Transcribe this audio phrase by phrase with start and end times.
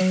[0.00, 0.06] Hey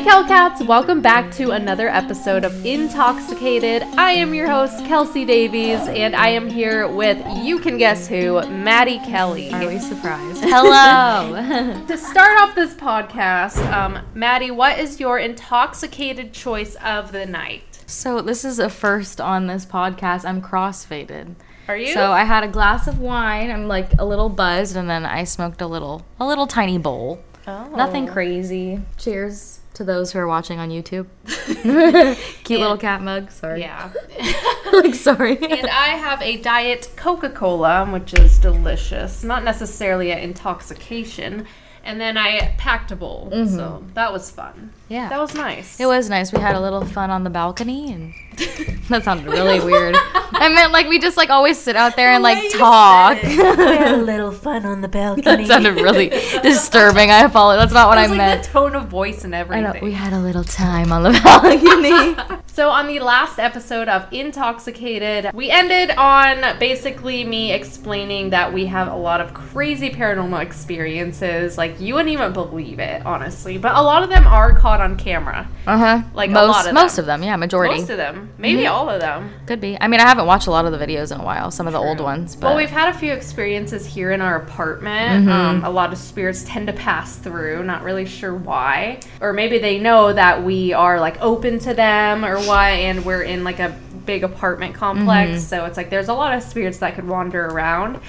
[0.00, 3.82] Kelcats, welcome back to another episode of Intoxicated.
[3.96, 8.40] I am your host, Kelsi Davies, and I am here with, you can guess who,
[8.40, 9.52] Mady Kelly.
[9.52, 10.42] Are we surprised?
[10.44, 11.84] Hello.
[11.86, 17.62] To start off this podcast, um, Mady, what is your intoxicated choice of the night?
[17.86, 20.24] so this is a first on this podcast.
[20.24, 21.36] I'm crossfaded.
[21.68, 21.92] Are you?
[21.92, 23.50] So I had a glass of wine.
[23.50, 27.22] I'm like a little buzzed, and then I smoked a little, a little tiny bowl.
[27.46, 27.68] Oh.
[27.74, 28.80] Nothing crazy.
[28.98, 31.06] Cheers to those who are watching on YouTube.
[32.44, 33.30] Cute little cat mug.
[33.30, 33.60] Sorry.
[33.60, 33.90] Yeah.
[34.72, 35.36] like sorry.
[35.42, 39.24] and I have a diet Coca Cola, which is delicious.
[39.24, 41.46] Not necessarily an intoxication.
[41.84, 43.28] And then I packed a bowl.
[43.30, 43.92] So mm-hmm.
[43.94, 44.72] that was fun.
[44.92, 45.08] Yeah.
[45.08, 45.80] That was nice.
[45.80, 46.32] It was nice.
[46.32, 48.12] We had a little fun on the balcony, and
[48.90, 49.96] that sounded really weird.
[50.34, 53.16] I meant like we just like always sit out there and like talk.
[53.22, 55.22] We had a little fun on the balcony.
[55.24, 56.10] that sounded really
[56.42, 57.10] disturbing.
[57.10, 57.62] I apologize.
[57.62, 58.42] That's not what I like meant.
[58.44, 59.64] the tone of voice and I everything.
[59.64, 62.42] know, we had a little time on the balcony.
[62.52, 68.66] So, on the last episode of Intoxicated, we ended on basically me explaining that we
[68.66, 71.56] have a lot of crazy paranormal experiences.
[71.56, 73.56] Like, you wouldn't even believe it, honestly.
[73.56, 75.48] But a lot of them are caught on camera.
[75.66, 76.02] uh huh.
[76.14, 77.02] Like, a most, lot of most them.
[77.04, 77.76] of them, yeah, majority.
[77.80, 78.30] Most of them.
[78.38, 78.72] Maybe Mm-hmm.
[78.74, 79.30] all of them.
[79.46, 79.78] Could be.
[79.80, 81.50] I mean, I haven't watched a lot of the videos in a while.
[81.50, 84.36] Some of the old ones, but Well, we've had a few experiences here in our
[84.36, 85.26] apartment.
[85.26, 85.32] Mm-hmm.
[85.32, 87.62] Um, a lot of spirits tend to pass through.
[87.64, 92.24] Not really sure why, or maybe they know that we are like open to them
[92.24, 95.30] or why, and we're in like a big apartment complex.
[95.30, 95.38] Mm-hmm.
[95.40, 98.00] So it's like there's a lot of spirits that could wander around.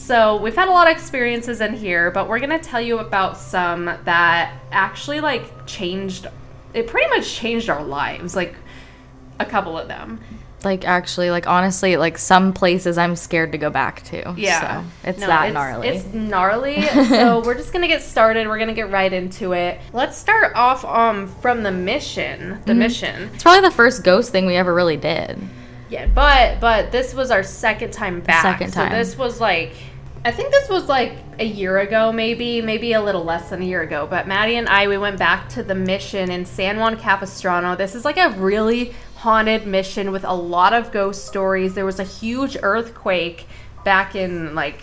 [0.00, 3.36] So we've had a lot of experiences in here, but we're gonna tell you about
[3.36, 6.26] some that actually like changed.
[6.72, 8.34] It pretty much changed our lives.
[8.34, 8.54] Like
[9.38, 10.20] a couple of them.
[10.64, 14.34] like actually, like honestly, like some places I'm scared to go back to.
[14.38, 14.82] Yeah.
[14.82, 15.88] so it's No, that gnarly.
[15.88, 16.80] It's gnarly.
[17.08, 18.48] so we're just gonna get started.
[18.48, 19.80] We're gonna get right into it.
[19.92, 22.40] Let's start off um from the mission.
[22.40, 22.62] Mm-hmm.
[22.64, 23.30] The mission.
[23.34, 25.38] It's probably the first ghost thing we ever really did.
[25.90, 28.42] Yeah, but but this was our second time back.
[28.42, 28.92] second So time.
[28.92, 29.74] this was like
[30.22, 33.64] I think this was like a year ago, maybe, maybe a little less than a
[33.64, 34.06] year ago.
[34.08, 37.74] But Mady and I, we went back to the mission in San Juan Capistrano.
[37.74, 41.72] This is like a really haunted mission with a lot of ghost stories.
[41.72, 43.46] There was a huge earthquake
[43.82, 44.82] back in like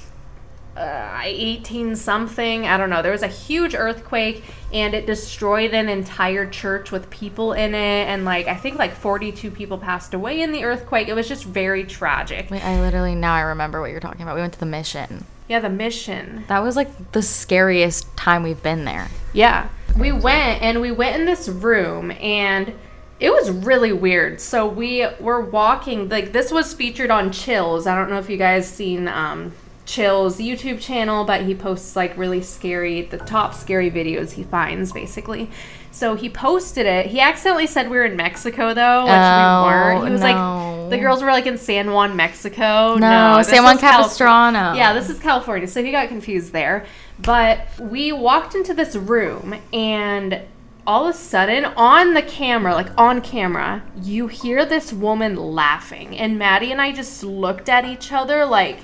[0.78, 2.68] uh, 18 something.
[2.68, 3.02] I don't know.
[3.02, 8.08] There was a huge earthquake and it destroyed an entire church with people in it.
[8.08, 11.08] And like, I think like 42 people passed away in the earthquake.
[11.08, 12.52] It was just very tragic.
[12.52, 14.36] Wait, I literally now I remember what you're talking about.
[14.36, 15.26] We went to the mission.
[15.48, 16.44] Yeah, the mission.
[16.48, 19.08] That was like the scariest time we've been there.
[19.34, 19.70] Yeah.
[19.98, 22.74] We went and we went in this room and
[23.20, 24.40] it was really weird.
[24.42, 27.88] So we were walking like this was featured on Chills.
[27.88, 29.54] I don't know if you guys seen um
[29.88, 34.92] Chill's YouTube channel, but he posts like really scary, the top scary videos he finds
[34.92, 35.50] basically.
[35.92, 37.08] So he posted it.
[37.08, 40.06] He accidentally said we were in Mexico though, which Oh, we weren't.
[40.06, 40.28] He was no.
[40.28, 42.98] like, the girls were like in San Juan, Mexico.
[42.98, 44.74] No, this San Juan Calif- Capistrano.
[44.74, 45.68] Yeah, this is California.
[45.68, 46.86] So he got confused there.
[47.20, 50.42] But we walked into this room and
[50.86, 56.16] all of a sudden on the camera, like on camera, you hear this woman laughing.
[56.18, 58.80] And Mady and I just looked at each other like,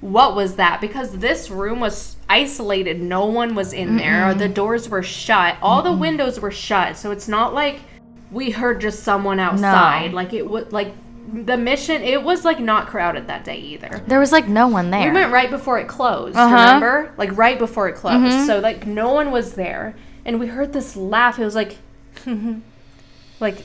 [0.00, 0.80] what was that?
[0.80, 3.00] Because this room was isolated.
[3.02, 4.32] No one was in there.
[4.34, 5.56] The doors were shut.
[5.60, 6.96] All the windows were shut.
[6.96, 7.80] So it's not like
[8.30, 10.12] we heard just someone outside.
[10.14, 10.94] Like it would like
[11.32, 14.02] the mission it was like not crowded that day either.
[14.06, 15.06] There was like no one there.
[15.08, 16.54] We went right before it closed, Uh-huh.
[16.54, 17.12] remember?
[17.18, 18.46] Like right before it closed.
[18.46, 19.94] So like no one was there.
[20.24, 21.38] And we heard this laugh.
[21.38, 21.76] It was like
[23.40, 23.62] like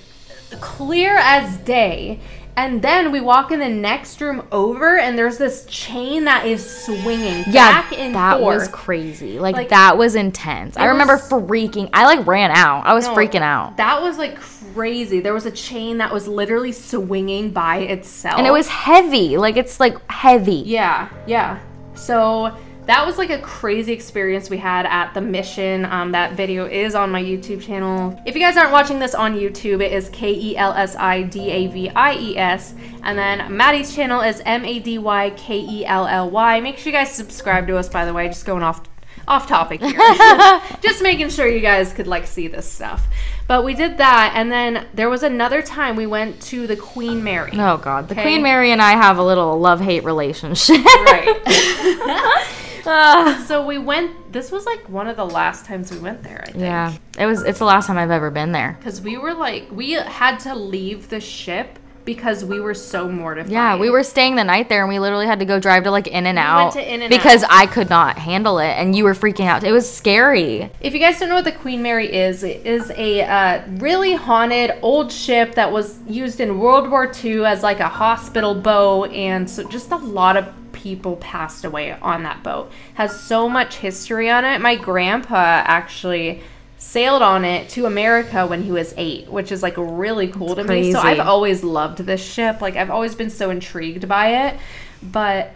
[0.59, 2.19] clear as day.
[2.57, 6.63] And then we walk in the next room over, and there's this chain that is
[6.85, 8.59] swinging Yeah, back and that forth.
[8.59, 9.39] was crazy.
[9.39, 10.77] Like, Like, that was intense.
[10.77, 11.89] I remember was- freaking.
[11.93, 12.85] I like ran out.
[12.85, 13.75] I was No, freaking out.
[13.77, 14.39] That was like
[14.73, 15.19] crazy.
[15.19, 18.37] There was a chain that was literally swinging by itself.
[18.37, 19.37] And it was heavy.
[19.37, 20.63] Like it's like heavy.
[20.65, 21.59] Yeah, yeah.
[21.93, 22.55] So
[22.87, 25.85] that was like a crazy experience we had at the mission.
[25.85, 28.19] Um, that video is on my YouTube channel.
[28.25, 31.23] If you guys aren't watching this on YouTube, it is K E L S I
[31.23, 32.73] D A V I E S.
[33.03, 36.59] And then Mady's channel is M A D Y K E L L Y.
[36.61, 38.27] Make sure you guys subscribe to us, by the way.
[38.27, 38.81] Just going off
[39.27, 39.97] off topic here.
[40.81, 43.07] Just making sure you guys could like see this stuff.
[43.47, 47.23] But we did that, and then there was another time we went to the Queen
[47.23, 47.51] Mary.
[47.53, 48.21] Oh god, the Okay.
[48.23, 50.83] Queen Mary and I have a little love-hate relationship.
[50.83, 51.41] Right.
[52.85, 53.43] Ah.
[53.47, 54.31] So we went.
[54.31, 56.43] This was like one of the last times we went there.
[56.47, 56.57] I think.
[56.57, 57.43] yeah, it was.
[57.43, 58.75] It's the last time I've ever been there.
[58.79, 63.51] Because we were like, we had to leave the ship because we were so mortified.
[63.51, 65.91] Yeah, we were staying the night there, and we literally had to go drive to
[65.91, 69.47] like In and went Out because I could not handle it, and you were freaking
[69.47, 69.63] out.
[69.63, 70.69] It was scary.
[70.79, 74.13] If you guys don't know what the Queen Mary is, it is a uh, really
[74.13, 79.11] haunted old ship that was used in World War II as like a hospital boat,
[79.11, 82.71] and so just a lot of people passed away on that boat.
[82.93, 84.61] Has so much history on it.
[84.61, 86.43] My grandpa actually
[86.77, 90.63] sailed on it to America when he was eight, which is like really cool to
[90.63, 90.91] me.
[90.93, 90.99] So.
[90.99, 92.61] I've always loved this ship.
[92.61, 94.59] Like I've always been so intrigued by it.
[95.01, 95.53] But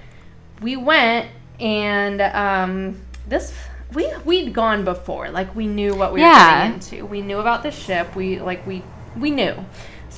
[0.63, 1.27] we went
[1.59, 3.53] and um this
[3.93, 6.33] we we'd gone before like we knew what we Yeah.
[6.33, 8.81] were getting into we knew about the ship we like we
[9.15, 9.53] we knew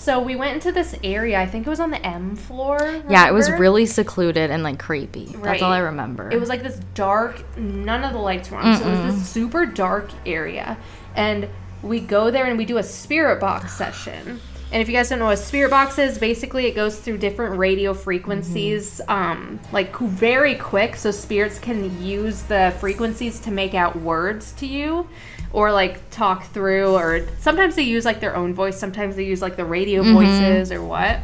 [0.01, 2.77] so we went into this area i think it was on the m floor
[3.09, 5.25] Yeah, it was really secluded and like creepy.
[5.43, 6.29] That's all I remember.
[6.31, 8.77] it was like this dark none of the lights were on.
[8.77, 10.77] So it was this super dark area.
[11.15, 11.47] And
[11.83, 14.39] we go there and we do a spirit box session.
[14.73, 17.17] And if you guys don't know what a spirit box is basically it goes through
[17.17, 20.95] different radio frequencies um, like very quick.
[20.95, 25.07] So spirits can use the frequencies to make out words to you
[25.53, 29.41] or like talk through or sometimes they use like their own voice sometimes they use
[29.41, 30.13] like the radio Mm-hmm.
[30.13, 31.19] voices or what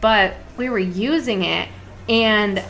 [0.00, 1.68] but we were using it
[2.08, 2.62] and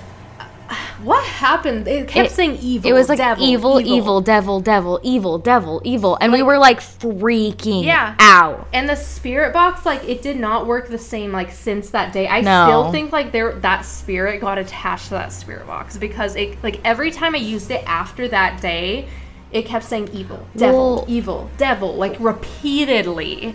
[1.04, 1.86] what happened?
[1.86, 2.90] It kept It- saying evil.
[2.90, 6.80] it was like devil, evil, evil, devil, devil, evil, devil, evil, and we were like
[6.80, 8.14] freaking Yeah.
[8.18, 8.66] out.
[8.72, 12.26] And the spirit box, like, it did not work the same, like, since that day.
[12.26, 12.66] I No.
[12.66, 16.80] still think, like, there that spirit got attached to that spirit box because it, like,
[16.84, 19.06] every time I used it after that day,
[19.56, 23.54] it kept saying evil, devil, Well- evil, devil, like, repeatedly.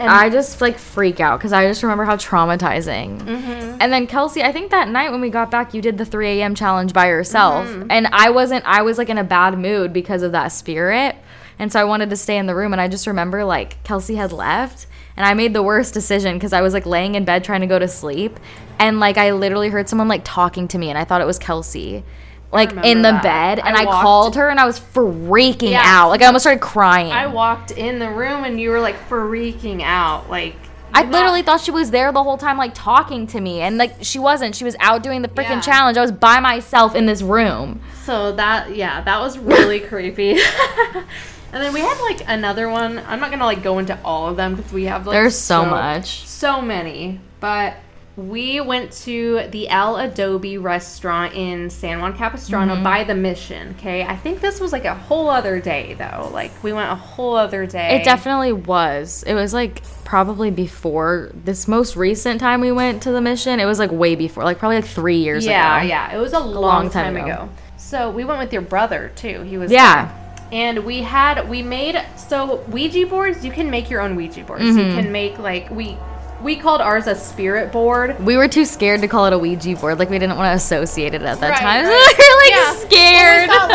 [0.00, 3.18] And I just like freak out because I just remember how traumatizing.
[3.20, 3.78] Mm-hmm.
[3.80, 6.40] And then Kelsi, I think that night when we got back, you did the 3
[6.40, 6.54] a.m.
[6.54, 7.90] challenge by yourself, Mm-hmm.
[7.90, 8.64] and I wasn't.
[8.64, 11.16] I was like in a bad mood because of that spirit,
[11.58, 12.72] and so I wanted to stay in the room.
[12.72, 14.86] And I just remember like Kelsi had left,
[15.16, 17.66] and I made the worst decision because I was like laying in bed trying to
[17.66, 18.38] go to sleep,
[18.78, 21.40] and like I literally heard someone like talking to me, and I thought it was
[21.40, 22.04] Kelsi.
[22.50, 23.22] Like in the that.
[23.22, 25.82] bed, and I I, called her, and I was freaking Yeah.
[25.84, 26.08] out.
[26.08, 27.12] Like I almost started crying.
[27.12, 30.30] I walked in the room and you were, like, freaking out.
[30.30, 30.56] Like,
[30.94, 33.76] I you literally thought- she was there the whole time, like talking to me, and
[33.76, 34.54] like she wasn't.
[34.56, 35.60] She was out doing the freaking Yeah.
[35.60, 35.98] challenge.
[35.98, 37.80] I was by myself in this room.
[38.04, 40.30] So that yeah, that was really creepy.
[41.52, 43.02] and then we had like another one.
[43.06, 45.66] I'm not gonna like go into all of them because we have like There's so
[45.66, 46.26] much.
[46.26, 47.20] so many.
[47.40, 47.74] But
[48.18, 52.82] we went to the El Adobe restaurant in San Juan Capistrano Mm-hmm.
[52.84, 53.76] by the Mission.
[53.78, 56.28] Okay, I think this was like a whole other day though.
[56.32, 57.96] Like we went a whole other day.
[58.00, 59.22] It definitely was.
[59.24, 63.60] It was like probably before this most recent time we went to the mission.
[63.60, 65.86] It was like way before, like probably like three years Yeah, ago.
[65.86, 66.10] yeah.
[66.10, 66.16] Yeah.
[66.18, 67.24] It was a long, long time, ago.
[67.26, 67.48] ago.
[67.76, 69.42] So we went with your brother too.
[69.42, 70.06] He was Yeah.
[70.06, 70.14] there.
[70.50, 73.44] And we had we made so Ouija boards.
[73.44, 74.64] You can make your own Ouija boards.
[74.64, 74.98] You Mm-hmm.
[74.98, 75.96] can make like we
[76.42, 78.18] we called ours a spirit board.
[78.24, 79.98] We were too scared to call it a Ouija board.
[79.98, 81.84] Like we didn't want to associate it at that Right, time.
[81.86, 82.14] right.
[82.18, 82.88] we were like Yeah.
[82.88, 83.50] scared.
[83.50, 83.68] Thought,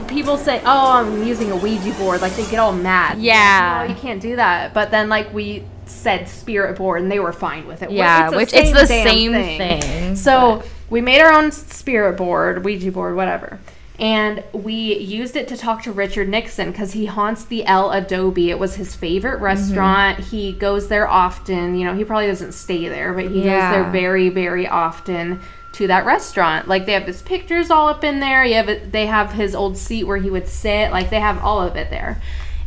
[0.00, 3.18] like people say, "Oh, I'm using a Ouija board," like they get all mad.
[3.18, 3.84] Yeah.
[3.86, 4.72] no, you can't do that.
[4.74, 7.90] But then like we said spirit board, and they were fine with it.
[7.90, 10.14] yeah, the which it's the same thing.
[10.16, 13.58] So we made our own spirit board, Ouija board, whatever.
[14.00, 18.50] And we used it to talk to Richard Nixon because he haunts the El Adobe.
[18.50, 19.44] It was his favorite Mm-hmm.
[19.44, 20.18] restaurant.
[20.20, 21.74] He goes there often.
[21.76, 23.70] You know, he probably doesn't stay there, but he Yeah.
[23.70, 25.40] goes there very, very often
[25.72, 26.66] to that restaurant.
[26.66, 28.42] Like they have his pictures all up in there.
[28.44, 30.90] You have they have his old seat where he would sit.
[30.90, 32.20] Like they have all of it there.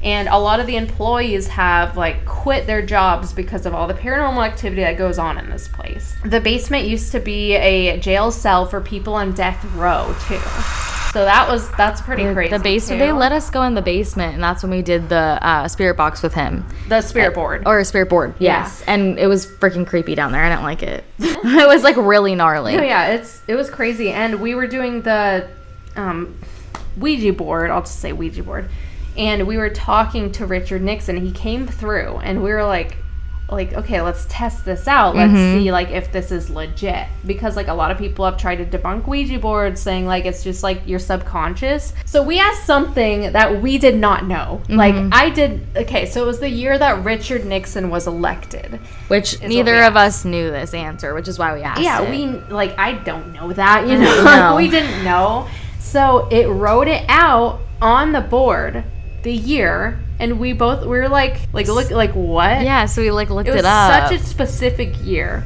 [0.04, 3.94] And a lot of the employees have like quit their jobs because of all the
[3.94, 6.14] paranormal activity that goes on in this place.
[6.26, 10.40] The basement used to be a jail cell for people on death row too.
[11.14, 12.58] So that was that's pretty crazy.
[12.58, 13.00] The basement.
[13.00, 15.96] They let us go in the basement, and that's when we did the uh, spirit
[15.96, 17.68] box with him, the spirit board.
[17.68, 18.34] or a spirit board.
[18.40, 20.44] Yes, and it was freaking creepy down there.
[20.44, 21.04] I didn't like it.
[21.20, 22.76] it was like really gnarly.
[22.76, 25.48] Oh yeah, it's it was crazy, and we were doing the
[25.96, 26.36] um,
[26.98, 27.70] Ouija board.
[27.70, 28.68] I'll just say Ouija board,
[29.16, 31.18] and we were talking to Richard Nixon.
[31.18, 32.98] He came through, and we were like,
[33.50, 35.16] like okay, let's test this out.
[35.16, 35.60] Let's mm-hmm.
[35.60, 38.66] see like if this is legit because like a lot of people have tried to
[38.66, 41.94] debunk Ouija boards, saying like it's just like your subconscious.
[42.06, 44.62] So we asked something that we did not know.
[44.64, 44.76] Mm-hmm.
[44.76, 45.66] Like I did.
[45.76, 48.80] Okay, so it was the year that Richard Nixon was elected.
[49.08, 51.82] Which neither of us knew this answer, which is why we asked.
[51.82, 52.10] yeah it.
[52.10, 54.56] we like i don't know that you know No.
[54.56, 55.48] we didn't know
[55.80, 58.84] so it wrote it out on the board
[59.24, 63.12] the year and we both we were like like look like what Yeah, so we
[63.12, 64.10] like looked it it, up.
[64.10, 65.44] such a specific year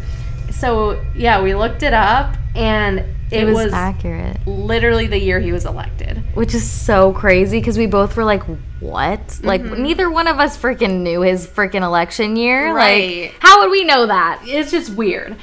[0.52, 5.40] so yeah we looked it up and it, it was, was, accurate, literally the year
[5.40, 8.44] he was elected which is so crazy because we both were like,
[8.80, 9.82] "What?" Like mm-hmm.
[9.82, 12.72] neither one of us freaking knew his freaking election year.
[12.74, 13.32] Right.
[13.32, 14.42] Like, how would we know that?
[14.46, 15.36] it's just weird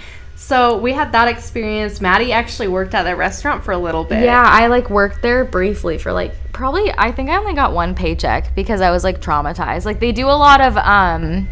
[0.44, 4.22] so we had that experience mady actually worked at that restaurant for a little bit
[4.24, 7.94] Yeah, I like worked there briefly for like probably I think I only got one
[7.94, 9.86] paycheck because I was like traumatized.
[9.86, 11.48] Like they do a lot of um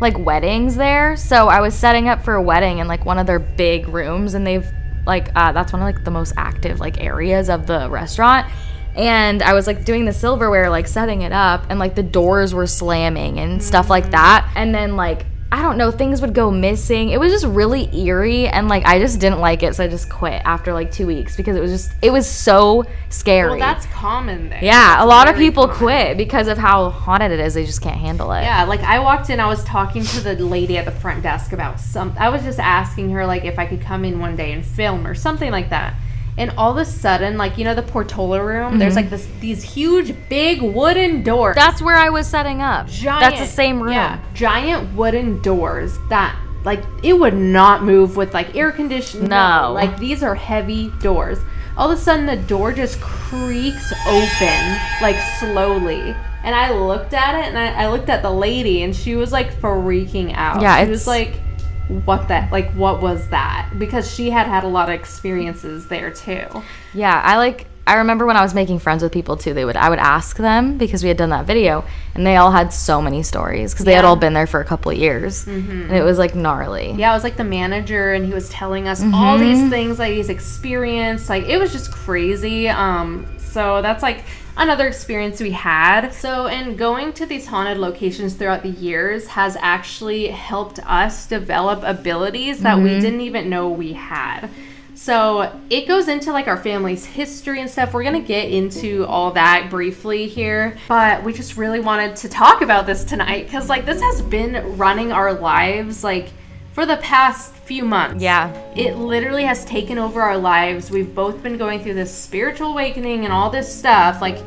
[0.00, 1.16] like weddings there.
[1.16, 4.34] So I was setting up for a wedding in like one of their big rooms
[4.34, 4.66] and they've
[5.06, 8.50] like uh that's one of like the most active like areas of the restaurant.
[8.96, 12.54] And I was like doing the silverware, like setting it up, and like the doors
[12.54, 14.50] were slamming and stuff like that.
[14.56, 17.08] And then like I don't know, things would go missing.
[17.08, 20.10] It was just really eerie and like I just didn't like it, so I just
[20.10, 23.48] quit after like 2 weeks because it was just it was so scary.
[23.50, 25.78] well that's common there yeah, That's a lot of people common.
[25.78, 27.54] quit because of how haunted it is.
[27.54, 28.42] They just can't handle it.
[28.42, 31.52] Yeah, like I walked in, I was talking to the lady at the front desk
[31.54, 32.14] about some.
[32.18, 35.06] I was just asking her like if I could come in one day and film
[35.06, 35.94] or something like that.
[36.38, 39.02] And all of a sudden, like you know the Portola room, there's mm-hmm.
[39.02, 41.56] like this these huge big wooden doors.
[41.56, 42.88] That's where I was setting up.
[42.88, 43.92] giant, That's the same room.
[43.92, 49.28] Yeah, giant wooden doors that like it would not move with like air conditioning.
[49.28, 49.72] No.
[49.72, 51.38] like these are heavy doors.
[51.76, 56.14] All of a sudden, the door just creaks open like slowly.
[56.42, 59.32] And I looked at it, and I, I looked at the lady, and she was
[59.32, 60.62] like freaking out.
[60.62, 61.40] Yeah, she was like,
[61.88, 62.52] "What that?
[62.52, 66.62] Like, what was that?" Because she had had a lot of experiences there too.
[66.94, 69.76] Yeah, I like I remember when I was making friends with people too, they would
[69.76, 71.84] I would ask them because we had done that video
[72.16, 74.64] and they all had so many stories because they had all been there for a
[74.64, 75.46] couple of years.
[75.46, 76.92] And it was like gnarly.
[76.92, 80.10] Yeah, it was like the manager, and he was telling us all these things that
[80.10, 81.28] he's experienced.
[81.28, 82.68] Like it was just crazy.
[82.68, 84.24] Um, so that's like
[84.56, 86.10] another experience we had.
[86.10, 91.82] So, and going to these haunted locations throughout the years has actually helped us develop
[91.82, 93.00] abilities that we mm-hmm.
[93.00, 94.48] didn't even know we had.
[94.94, 97.92] So it goes into like our family's history and stuff.
[97.92, 102.62] We're gonna get into all that briefly here, but we just really wanted to talk
[102.62, 106.30] about this tonight because like this has been running our lives like
[106.72, 108.22] for the past few months.
[108.22, 108.52] Yeah.
[108.76, 110.90] It literally has taken over our lives.
[110.90, 114.20] We've both been going through this spiritual awakening and all this stuff.
[114.20, 114.38] Like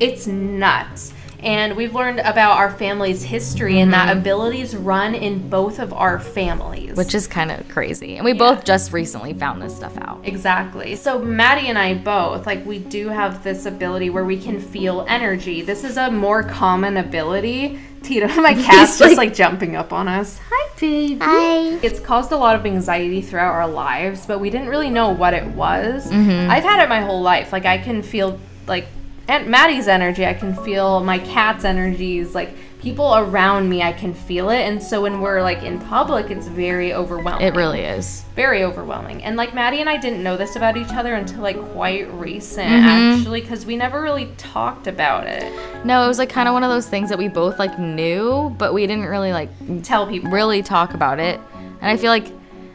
[0.00, 1.12] it's nuts.
[1.42, 4.20] And we've learned about our family's history and that mm-hmm.
[4.20, 6.96] abilities run in both of our families.
[6.96, 8.16] Which is kind of crazy.
[8.16, 10.20] And we both just recently found this stuff out.
[10.24, 10.94] Exactly.
[10.94, 15.04] So Mady and I both, like we do have this ability where we can feel
[15.08, 15.62] energy.
[15.62, 17.80] This is a more common ability.
[18.02, 20.38] Tito, my cat's just like jumping up on us.
[20.48, 21.18] Hi, baby.
[21.20, 21.78] Hi.
[21.82, 25.34] It's caused a lot of anxiety throughout our lives, but we didn't really know what
[25.34, 26.08] it was.
[26.08, 26.50] Mm-hmm.
[26.50, 27.52] I've had it my whole life.
[27.52, 28.86] Like I can feel like
[29.32, 30.26] Aunt Mady's energy.
[30.26, 32.34] I can feel my cat's energies.
[32.34, 34.58] Like people around me, I can feel it.
[34.60, 38.24] And so when we're like in public, it's very overwhelming It really is.
[38.36, 39.22] very overwhelming.
[39.24, 42.68] And like Mady and I didn't know this about each other until like quite recent,
[42.68, 43.18] Mm-hmm.
[43.20, 45.50] actually, because we never really talked about it.
[45.84, 48.54] No, it was like kind of one of those things that we both like knew,
[48.58, 49.48] but we didn't really like
[49.82, 50.30] Tell people.
[50.30, 51.40] really talk about it.
[51.80, 52.26] And I feel like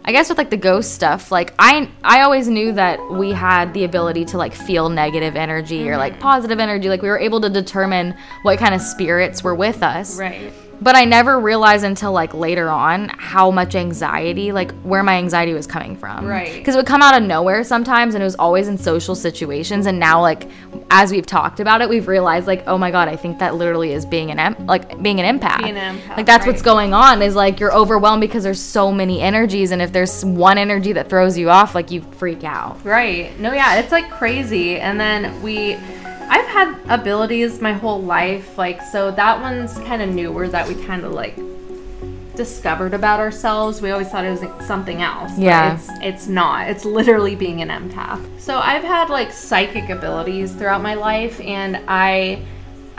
[0.07, 3.73] I guess with like the ghost stuff, like I I always knew that we had
[3.73, 6.21] the ability to like feel negative energy or like mm-hmm.
[6.21, 6.87] positive energy.
[6.87, 10.17] Like we were able to determine what kind of spirits were with us.
[10.17, 10.53] Right.
[10.79, 15.53] But I never realized until like later on how much anxiety, like where my anxiety
[15.53, 16.25] was coming from.
[16.25, 16.53] Right.
[16.53, 19.85] Because it would come out of nowhere sometimes and it was always in social situations.
[19.87, 20.49] And now, like,
[20.91, 23.91] as we've talked about it, we've realized, like, oh my God, I think that literally
[23.93, 25.63] is being an, em- like, being an empath.
[25.63, 28.91] Being an empath, Like, that's what's going on is like you're overwhelmed because there's so
[28.91, 29.71] many energies.
[29.71, 32.83] And if there's one energy that throws you off, like, you freak out.
[32.85, 33.37] Right.
[33.39, 34.79] No, yeah, it's like crazy.
[34.79, 35.77] And then we,
[36.57, 41.03] had abilities my whole life, like so that one's kind of newer that we kind
[41.03, 41.37] of like
[42.35, 43.81] discovered about ourselves.
[43.81, 45.37] We always thought it was like, something else.
[45.37, 45.75] Yeah.
[45.75, 46.69] It's it's not.
[46.69, 48.23] It's literally being an empath.
[48.39, 52.41] So I've had like psychic abilities throughout my life and I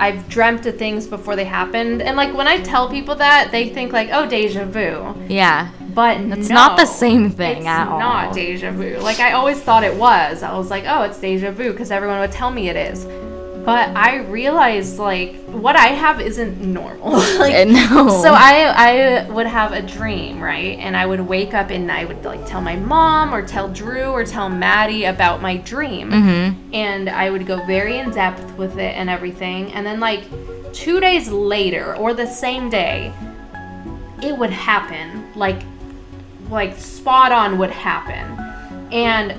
[0.00, 2.02] I've dreamt of things before they happened.
[2.02, 5.72] And like when I tell people that, they think like, "Oh, deja vu." Yeah.
[5.94, 7.98] But It's no, not the same thing at all.
[7.98, 8.98] It's not deja vu.
[8.98, 10.44] Like I always thought it was.
[10.44, 13.04] I was like, oh, it's deja vu because everyone would tell me it is.
[13.68, 17.12] But I realized like what I have isn't normal.
[17.38, 18.08] like, no.
[18.22, 20.78] So I I would have a dream, right?
[20.78, 24.04] And I would wake up and I would like tell my mom or tell Drew
[24.04, 26.10] or tell Mady about my dream.
[26.10, 26.74] Mm-hmm.
[26.74, 29.70] And I would go very in depth with it and everything.
[29.74, 30.24] And then like
[30.72, 33.12] 2 days later or the same day,
[34.22, 35.30] it would happen.
[35.34, 35.60] Like
[36.48, 38.24] like spot on would happen.
[38.90, 39.34] And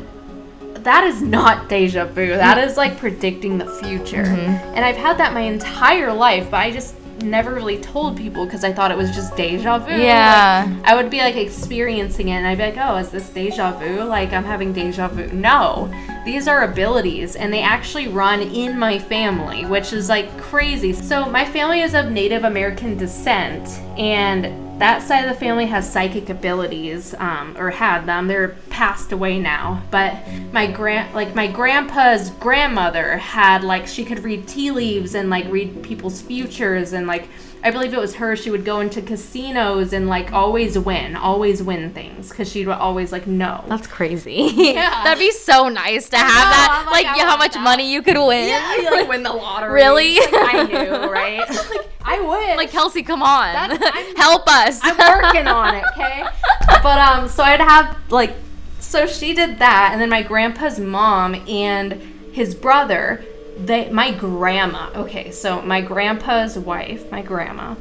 [0.84, 2.28] that is not deja vu.
[2.28, 4.24] That is like predicting the future.
[4.24, 4.76] Mm-hmm.
[4.76, 8.64] And I've had that my entire life, but I just never really told people because
[8.64, 9.92] I thought it was just deja vu.
[9.94, 10.66] Yeah.
[10.68, 13.78] Like, I would be like experiencing it and I'd be like, oh, is this deja
[13.78, 14.04] vu?
[14.04, 15.28] Like I'm having deja vu.
[15.34, 15.92] No.
[16.26, 20.94] These are abilities and they actually run in my family, which is like crazy.
[20.94, 23.68] So my family is of Native American descent
[23.98, 28.28] and that side of the family has psychic abilities, um, or had them.
[28.28, 29.82] They're passed away now.
[29.92, 30.16] But
[30.52, 35.46] my grand, like my grandpa's grandmother had like she could read tea leaves and like
[35.50, 37.28] read people's futures and like
[37.62, 38.38] I believe it was her.
[38.38, 43.12] She would go into casinos and like always win, always win things because she'd always
[43.12, 43.66] like know.
[43.68, 44.50] That's crazy.
[44.70, 45.04] Yeah.
[45.04, 46.84] That'd be so nice to have know, that.
[46.86, 47.64] I'm Like, like, how much that.
[47.64, 48.48] money you could win.
[48.48, 49.72] Yeah, you like win the lottery.
[49.74, 50.16] Really?
[50.20, 51.50] Like, I knew, right?
[51.50, 52.58] like, I would.
[52.58, 53.54] Like Kelsi, come on,
[54.18, 54.80] help us.
[54.82, 56.26] I'm working on it, okay?
[56.82, 58.36] But um, so I'd have like,
[58.80, 61.94] so she did that, and then my grandpa's mom and
[62.32, 63.24] his brother,
[63.58, 64.90] they, my grandma.
[64.96, 67.76] Okay, so my grandpa's wife, my grandma,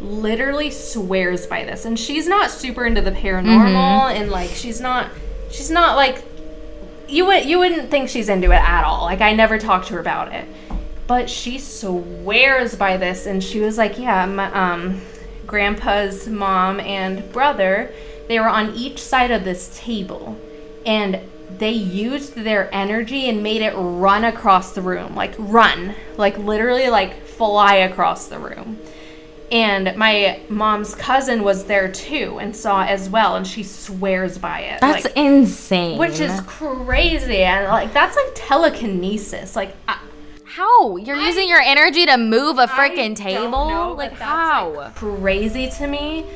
[0.00, 5.10] literally swears by this, and she's not super into the paranormal, and like she's not,
[5.50, 6.22] she's not like,
[7.08, 9.02] you would you wouldn't think she's into it at all.
[9.02, 10.46] Like I never talked to her about it
[11.06, 15.00] but she swears by this and she was like yeah my um
[15.46, 17.92] grandpa's mom and brother
[18.28, 20.38] they were on each side of this table
[20.86, 21.20] and
[21.58, 26.88] they used their energy and made it run across the room like run like literally
[26.88, 28.78] like fly across the room
[29.50, 34.38] and my mom's cousin was there too and saw it as well and she swears
[34.38, 35.98] by it That's like, insane.
[35.98, 39.98] which is crazy and like that's like telekinesis like I,
[40.52, 43.68] how you're using your energy to move a freaking table.
[43.70, 44.72] know, like that's, how?
[44.74, 46.26] like, crazy to me.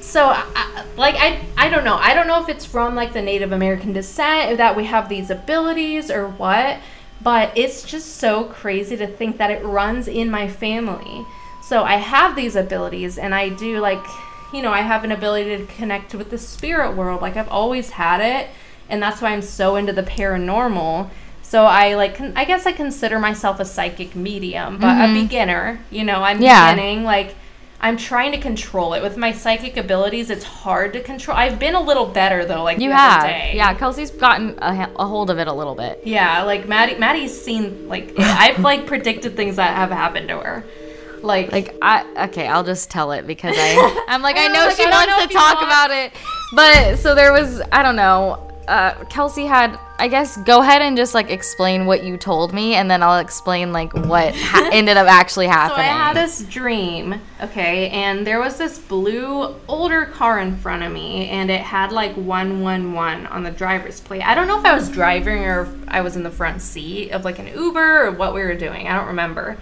[0.00, 1.96] So, I, I- like, I, I don't know.
[1.96, 5.30] I don't know if it's from like the Native American descent, that we have these
[5.30, 6.78] abilities or what.
[7.22, 11.24] But it's just so crazy to think that it runs in my family.
[11.62, 14.04] So I have these abilities, and I do like,
[14.52, 17.22] you know, I have an ability to connect with the spirit world.
[17.22, 18.50] Like I've always had it,
[18.90, 21.08] and that's why I'm so into the paranormal.
[21.44, 25.80] So I like, con- I guess I consider myself a psychic medium, but a beginner.
[25.90, 26.42] You know, I'm Mm-hmm.
[26.44, 26.74] Yeah.
[26.74, 27.04] beginning.
[27.04, 27.36] Like,
[27.80, 30.30] I'm trying to control it with my psychic abilities.
[30.30, 31.36] It's hard to control.
[31.36, 32.62] I've been a little better though.
[32.64, 33.52] Like You have, day.
[33.54, 33.74] yeah.
[33.74, 36.00] Kelsi's gotten a, a hold of it a little bit.
[36.04, 36.98] Yeah, like Mady.
[36.98, 40.64] Mady's seen like I've like predicted things that have happened to her.
[41.22, 44.76] Like, Like I okay, I'll just tell it because I I'm like I know Like,
[44.76, 46.12] she I don't know wants to talk want- about it,
[46.54, 48.50] but so there was I don't know.
[48.66, 52.74] Uh, Kelsi had I guess go ahead and just like explain what you told me,
[52.74, 55.86] and then I'll explain like what ha- ended up actually happening.
[55.86, 60.82] So I had this dream, okay, and there was this blue older car in front
[60.82, 64.26] of me, and it had like 111 on the driver's plate.
[64.26, 67.12] I don't know if I was driving or if I was in the front seat
[67.12, 68.88] of like an Uber or what we were doing.
[68.88, 69.58] I don't remember.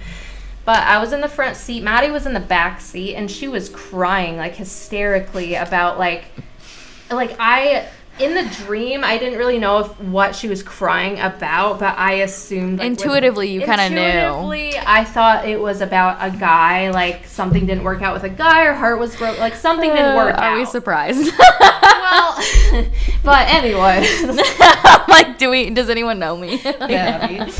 [0.64, 3.48] But I was in the front seat, Maddie was in the back seat, and she
[3.48, 6.24] was crying like hysterically about like
[7.10, 11.78] like I in the dream I didn't really know if what she was crying about,
[11.80, 13.96] but I assumed like, with- Intuitively, you kinda knew.
[14.00, 18.28] Intuitively, I thought it was about a guy, like something didn't work out with a
[18.28, 20.58] guy, or heart was broke, like something didn't uh, work Are out.
[20.58, 21.32] we surprised?
[21.40, 22.38] well,
[23.24, 24.06] but anyway,
[25.08, 25.70] like, do we?
[25.70, 26.60] Does anyone know me?
[26.62, 27.50] yeah.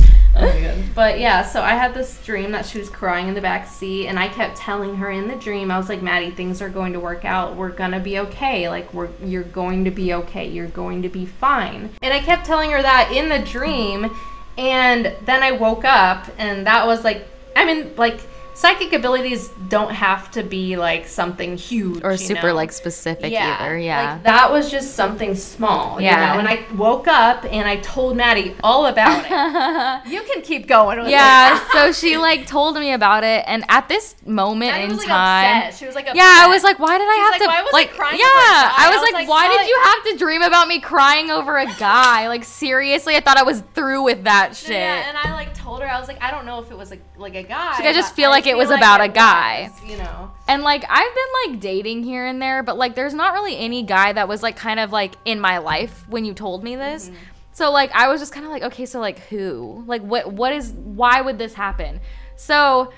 [0.94, 4.06] But yeah, so I had this dream that she was crying in the back seat,
[4.08, 6.92] and I kept telling her in the dream, I was like, Mady, things are going
[6.94, 7.56] to work out.
[7.56, 8.68] We're gonna be okay.
[8.68, 10.41] Like we're you're going to be okay.
[10.50, 11.90] You're going to be fine.
[12.02, 14.10] And I kept telling her that in the dream,
[14.58, 17.26] and then I woke up, and that was like,
[17.56, 18.20] I mean, like
[18.54, 22.54] psychic abilities don't have to be like something huge or super know?
[22.54, 23.78] like specific either.
[23.78, 24.14] Yeah.
[24.14, 26.00] Like that was just something small.
[26.00, 26.10] Yeah.
[26.10, 26.38] You know?
[26.40, 30.10] And I woke up and I told Mady all about it.
[30.12, 33.88] you can keep going with yeah, so she like told me about it, and at
[33.88, 35.78] this moment Mady in was like time, upset.
[35.78, 37.62] She was like, yeah, I was like, why did I She's have like, to "Why
[37.62, 37.90] was I like?
[37.92, 38.34] crying yeah, over?
[38.34, 41.30] I was I was like, like, why did you have to dream about me crying
[41.30, 42.28] over a guy?
[42.28, 44.70] Like seriously, I thought I was through with that shit.
[44.70, 46.90] Yeah, and I like told her I was like, I don't know if it was
[46.90, 47.72] like like a guy.
[47.72, 49.70] like, I just feel like it was feel about it a guy.
[49.72, 50.30] was, you know.
[50.48, 53.82] And like I've been like dating here and there, but like there's not really any
[53.82, 57.06] guy that was like kind of like in my life when you told me this.
[57.06, 57.16] Mm-hmm.
[57.52, 59.84] So like I was just kind of like, okay, so like who?
[59.86, 62.00] Like what what is why would this happen?
[62.36, 62.92] So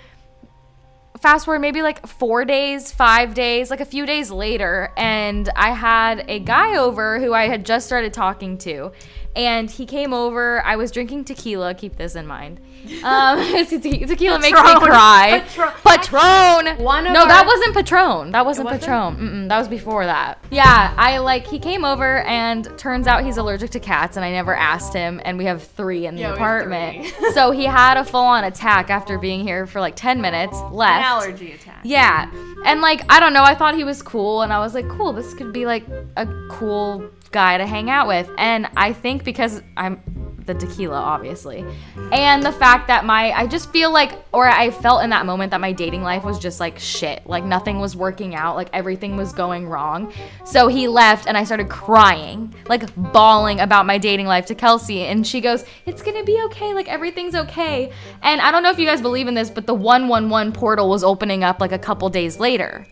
[1.21, 5.71] fast forward maybe like 4 days, 5 days, like a few days later and I
[5.71, 8.93] had a guy over who I had just started talking to.
[9.37, 10.65] And he came over.
[10.65, 11.75] I was drinking tequila.
[11.75, 12.61] Keep this in mind.
[13.03, 15.43] Um, te- tequila makes me cry.
[15.45, 15.73] Patron.
[15.85, 16.85] Patron.
[16.85, 18.31] One no, that wasn't Patron.
[18.33, 18.83] That wasn't wasn't?
[18.83, 19.17] Patron.
[19.17, 20.39] Mm-mm, that was before that.
[20.51, 24.31] Yeah, I like he came over and turns out he's allergic to cats, and I
[24.31, 25.21] never asked him.
[25.25, 29.19] And we have three in the Yeah, apartment, so he had a full-on attack after
[29.19, 30.57] being here for like ten minutes.
[30.71, 30.99] Left.
[30.99, 31.81] An allergy attack.
[31.83, 32.31] Yeah.
[32.65, 35.13] And like, I don't know, I thought he was cool and I was like, cool,
[35.13, 35.85] this could be like
[36.17, 38.31] a cool guy to hang out with.
[38.39, 40.01] And I think because I'm
[40.47, 41.65] the tequila, obviously,
[42.13, 45.51] and the fact that my, I just feel like, or I felt in that moment
[45.53, 47.27] that my dating life was just like shit.
[47.27, 50.13] Like nothing was working out, like everything was going wrong.
[50.45, 55.03] So he left and I started crying, like bawling about my dating life to Kelsi.
[55.03, 57.93] And she goes, it's gonna be okay, like everything's okay.
[58.23, 61.05] And I don't know if you guys believe in this, but the 111 portal was
[61.05, 62.87] opening up like a couple days later.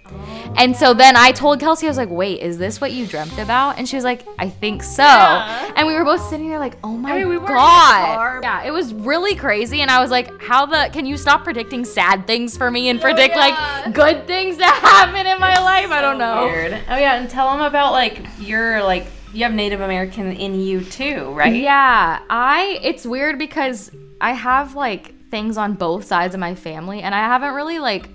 [0.57, 3.39] And so then I told Kelsi, I was like, wait, is this what you dreamt
[3.39, 3.79] about?
[3.79, 5.03] And she was like, I think so.
[5.03, 5.73] Yeah.
[5.77, 8.43] And we were both sitting there like, oh my mean, we in the God.
[8.43, 9.81] Yeah, it was really crazy.
[9.81, 13.01] And I was like, how the, can you stop predicting sad things for me and
[13.01, 13.83] predict yeah.
[13.85, 15.91] like good things that happen in my life?
[15.91, 16.47] I don't know.
[16.47, 16.73] Weird.
[16.89, 20.83] Oh yeah, and tell them about like your like you have Native American in you
[20.83, 21.55] too, right?
[21.55, 27.01] Yeah, I it's weird because I have like things on both sides of my family
[27.01, 28.09] and I haven't really like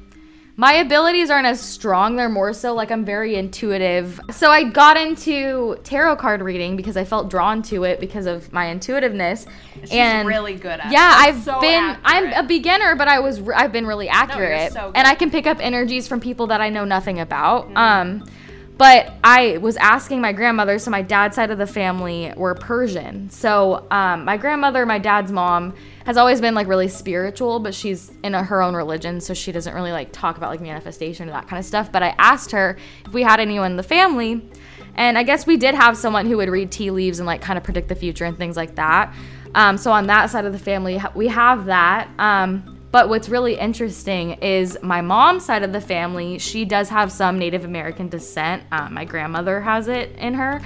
[0.59, 2.15] my abilities aren't as strong.
[2.15, 4.19] They're more so like I'm very intuitive.
[4.31, 8.51] So I got into tarot card reading because I felt drawn to it because of
[8.51, 9.45] my intuitiveness.
[9.81, 10.87] She's and really good at.
[10.87, 10.93] it.
[10.93, 14.91] yeah, I've So been I'm a beginner, but I was I've been really accurate, so
[14.95, 17.65] and I can pick up energies from people that I know nothing about.
[17.67, 17.77] Mm-hmm.
[17.77, 18.29] Um,
[18.77, 20.77] but I was asking my grandmother.
[20.79, 23.29] So my dad's side of the family were Persian.
[23.29, 25.73] So um, my grandmother, my dad's mom,
[26.05, 29.51] has always been like really spiritual, but she's in a, her own religion, so she
[29.51, 31.91] doesn't really like talk about like manifestation or that kind of stuff.
[31.91, 34.47] But I asked her if we had anyone in the family.
[34.95, 37.57] And I guess we did have someone who would read tea leaves and like kind
[37.57, 39.13] of predict the future and things like that.
[39.53, 42.09] Um, so on that side of the family, we have that.
[42.17, 47.11] Um, but what's really interesting is my mom's side of the family, she does have
[47.11, 48.63] some Native American descent.
[48.71, 50.63] Um, my grandmother has it in her.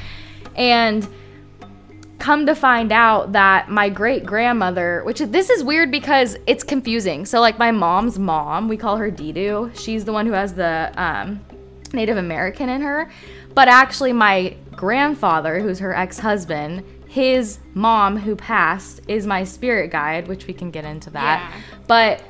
[0.55, 1.05] And
[2.19, 7.25] come to find out that my great grandmother, which this is weird because it's confusing.
[7.25, 10.93] So, like, my mom's mom, we call her Didu, she's the one who has the
[10.95, 11.41] um,
[11.91, 13.11] Native American in her.
[13.53, 19.91] But actually, my grandfather, who's her ex husband, his mom, who passed, is my spirit
[19.91, 21.51] guide, which we can get into that.
[21.53, 21.77] Yeah.
[21.91, 22.23] But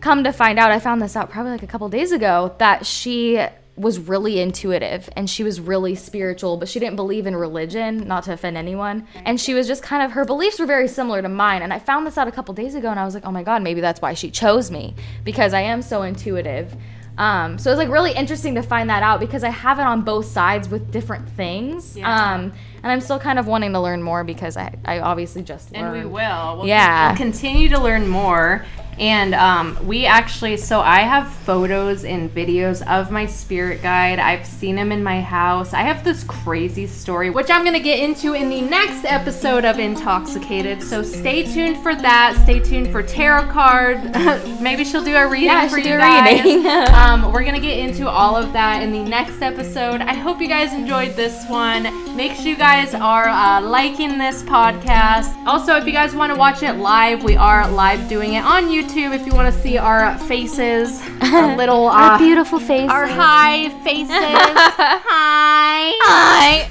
[0.00, 2.84] come to find out, I found this out probably like a couple days ago that
[2.84, 3.42] she
[3.74, 8.24] was really intuitive and she was really spiritual, but she didn't believe in religion, not
[8.24, 9.06] to offend anyone.
[9.24, 11.62] And she was just kind of, her beliefs were very similar to mine.
[11.62, 13.42] And I found this out a couple days ago and I was like, oh my
[13.42, 16.76] God, maybe that's why she chose me because I am so intuitive.
[17.16, 19.86] Um, so it was like really interesting to find that out because I have it
[19.86, 21.96] on both sides with different things.
[21.96, 22.34] Yeah.
[22.34, 22.52] Um,
[22.82, 25.90] and I'm still kind of wanting to learn more because I, I obviously just and
[25.92, 26.58] we will.
[26.58, 27.16] We'll, Yeah.
[27.16, 28.66] continue to learn more.
[28.98, 34.18] And um, we actually, so I have photos and videos of my spirit guide.
[34.18, 35.74] I've seen him in my house.
[35.74, 39.66] I have this crazy story, which I'm going to get into in the next episode
[39.66, 40.82] of Intoxicated.
[40.82, 42.40] So stay tuned for that.
[42.44, 44.02] Stay tuned for tarot card.
[44.62, 46.42] Maybe she'll do a reading Yeah, for you guys.
[46.42, 46.66] reading.
[46.94, 50.00] um, we're going to get into all of that in the next episode.
[50.00, 51.82] I hope you guys enjoyed this one.
[52.16, 55.36] Make sure you guys are uh, liking this podcast.
[55.46, 58.64] Also, if you guys want to watch it live, we are live doing it on
[58.64, 58.85] YouTube.
[58.94, 63.68] If you want to see our faces, our little, uh, Our beautiful faces, our high
[63.82, 64.08] faces.
[64.10, 65.92] Hi.
[66.02, 66.68] Hi.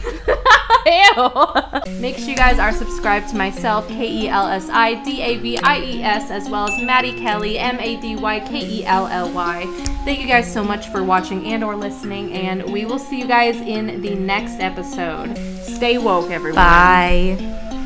[1.87, 1.99] Ew.
[1.99, 5.37] Make sure you guys are subscribed to myself, K E L S I D A
[5.37, 8.85] V I E S, as well as Mady Kelly, M A D Y K E
[8.85, 9.65] L L Y.
[10.05, 13.27] Thank you guys so much for watching and or listening, and we will see you
[13.27, 15.35] guys in the next episode.
[15.63, 16.55] Stay woke, everyone.
[16.55, 17.81] Bye.